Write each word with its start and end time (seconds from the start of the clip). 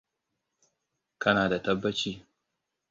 Kana 1.23 1.49
da 1.49 1.63
tabbaci? 1.63 2.21